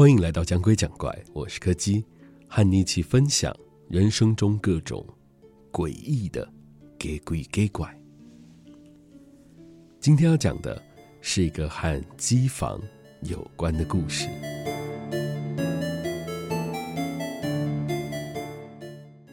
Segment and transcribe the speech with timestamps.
[0.00, 2.02] 欢迎来到讲鬼讲怪，我是柯基，
[2.48, 3.54] 和你一起分享
[3.86, 5.06] 人生中各种
[5.70, 6.50] 诡异的
[6.98, 7.94] 给鬼给怪。
[10.00, 10.82] 今天要讲的
[11.20, 12.80] 是一个和机房
[13.24, 14.26] 有关的故事。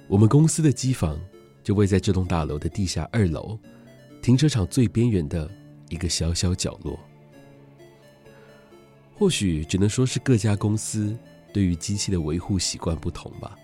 [0.09, 1.17] 我们公司的机房
[1.63, 3.57] 就位在这栋大楼的地下二楼，
[4.21, 5.49] 停车场最边缘的
[5.87, 6.99] 一个小小角落。
[9.17, 11.17] 或许只能说是各家公司
[11.51, 13.57] 对于机器的维护习惯不同吧。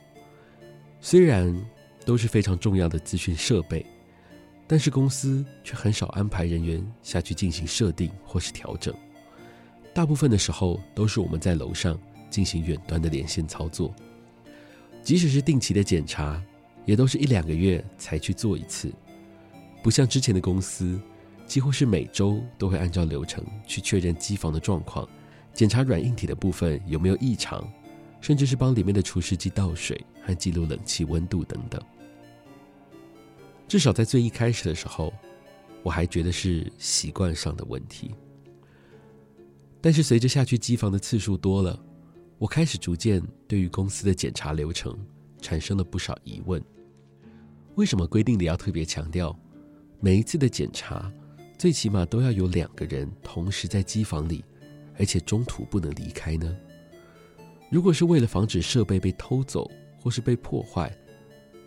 [0.99, 1.55] 虽然
[2.03, 3.85] 都是非常重要的资讯设备，
[4.65, 8.91] 但是公司却很少安排人员下去进行设定或是调整。
[9.93, 11.99] 大部分的时候都是我们在楼上
[12.31, 13.93] 进行远端的连线操作。
[15.03, 16.41] 即使是定期的检查，
[16.83, 18.91] 也都是一两个月才去做一次。
[19.83, 20.99] 不像之前的公司，
[21.45, 25.07] 几乎是每周都会按照流程去确认机房的状况。
[25.53, 27.63] 检查软硬体的部分有没有异常，
[28.19, 31.81] 甚至是帮里面的除湿机倒水和记录冷气温度等等。
[33.67, 35.13] 至少在最一开始的时候，
[35.83, 38.13] 我还觉得是习惯上的问题。
[39.79, 41.79] 但是随着下去机房的次数多了，
[42.37, 44.97] 我开始逐渐对于公司的检查流程
[45.41, 46.63] 产生了不少疑问：
[47.75, 49.37] 为什么规定里要特别强调，
[49.99, 51.11] 每一次的检查
[51.57, 54.43] 最起码都要有两个人同时在机房里？
[54.97, 56.55] 而且中途不能离开呢？
[57.69, 60.95] 如果是为了防止设备被偷走或是被破坏，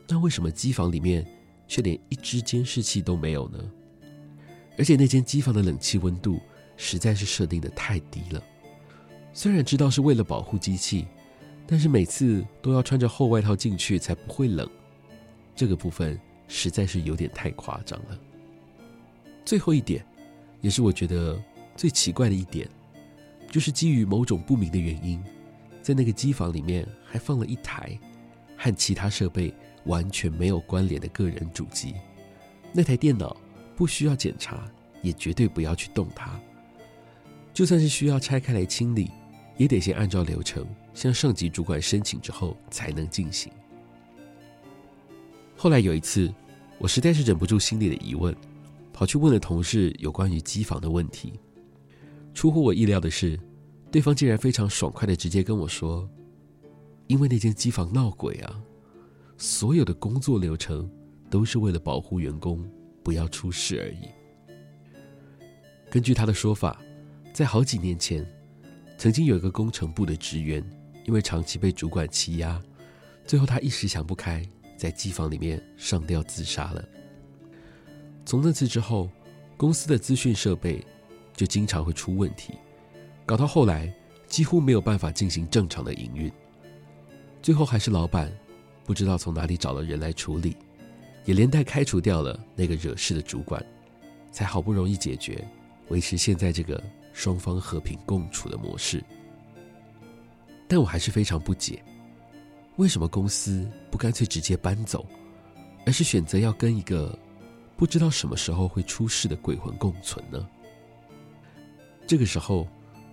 [0.09, 1.27] 那为什么机房里面
[1.67, 3.59] 却连一支监视器都没有呢？
[4.79, 6.39] 而且那间机房的冷气温度
[6.77, 8.43] 实在是设定的太低了。
[9.33, 11.07] 虽然知道是为了保护机器，
[11.67, 14.69] 但是每次都要穿着厚外套进去才不会冷，
[15.55, 18.19] 这个部分实在是有点太夸张了。
[19.45, 20.07] 最后一点，
[20.61, 21.43] 也是我觉得
[21.75, 22.69] 最奇怪的一点。
[23.51, 25.23] 就是基于某种不明的原因，
[25.83, 27.99] 在那个机房里面还放了一台
[28.57, 31.95] 和其他设备完全没有关联的个人主机。
[32.73, 33.37] 那台电脑
[33.75, 34.69] 不需要检查，
[35.01, 36.39] 也绝对不要去动它。
[37.55, 39.11] 就算是需要拆开来清理，
[39.57, 43.51] 也得先按照流程向上级主管申请之后才能进行。
[45.57, 46.31] 后来有一次，
[46.79, 48.37] 我实在是忍不住心里的疑问，
[48.93, 51.41] 跑去问了同事有关于机房的问题。
[52.37, 53.41] 出乎我意料的是，
[53.91, 56.07] 对方竟然非常爽快的直接跟我说
[57.09, 58.63] ：“因为那间机房闹鬼啊，
[59.39, 60.87] 所有的工作流程
[61.31, 62.63] 都是为了保护员工
[63.03, 64.11] 不要出事而已。”
[65.89, 66.79] 根据他的说法，
[67.33, 68.23] 在好几年前，
[68.99, 70.63] 曾经有一个工程部的职员，
[71.07, 72.63] 因为长期被主管欺压，
[73.25, 76.87] 最后他一时想不开，在机房里面上吊自杀了。
[78.27, 79.09] 从那次之后，
[79.57, 80.87] 公司的资讯设备。
[81.37, 82.55] 就经常会出问题，
[83.25, 83.93] 搞到后来
[84.27, 86.33] 几乎没有办法进行正常的营运。
[87.43, 88.33] 最后还是老板
[88.85, 90.57] 不知道从哪里找了人来处理，
[91.25, 93.65] 也连带开除掉了那个惹事的主管，
[94.33, 95.47] 才好不容易解决，
[95.89, 96.83] 维持现在这个
[97.13, 99.05] 双方和平共处的模式。
[100.67, 101.81] 但我还是非常不解，
[102.77, 105.07] 为什么公司不干脆直接搬走，
[105.85, 107.17] 而是选择要跟一个
[107.77, 110.49] 不知道什么时候会出事的鬼魂共存呢？
[112.07, 112.69] 这个时候，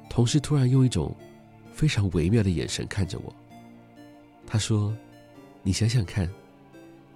[0.07, 1.15] 同事突然用一种
[1.71, 3.33] 非常微妙的眼神看着我。
[4.45, 4.95] 他说
[5.63, 6.31] ：“你想想看，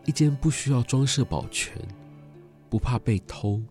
[0.05, 1.79] 一间不需要装设保全、
[2.67, 3.61] 不怕被偷、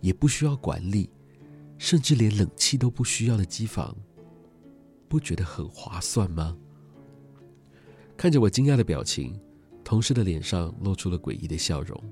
[0.00, 1.10] 也不需要管理，
[1.76, 3.94] 甚至连冷气都不需要的机房，
[5.06, 6.56] 不觉得很划算吗？”
[8.16, 9.38] 看着我惊讶的表情，
[9.84, 12.02] 同事的脸上露出了诡异的笑容。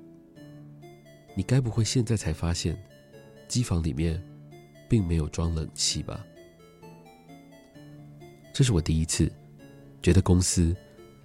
[1.34, 2.78] 你该不会现在才发现，
[3.48, 4.22] 机房里面……
[4.88, 6.24] 并没有装冷气吧？
[8.52, 9.30] 这是我第一次
[10.02, 10.74] 觉得公司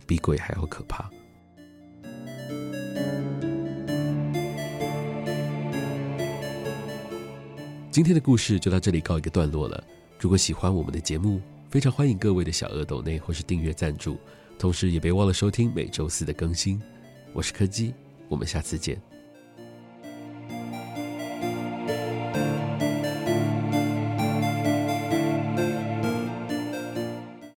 [0.06, 1.09] 比鬼还要可怕。
[7.90, 9.84] 今天的故事就到这里告一个段落了。
[10.20, 11.40] 如果喜欢我们的节目，
[11.70, 14.17] 非常欢迎各位的小额抖内或是订阅赞助，
[14.58, 16.82] 同时也别忘了收听每周四的更新。
[17.34, 17.93] 我是柯基，
[18.28, 19.13] 我们下次见。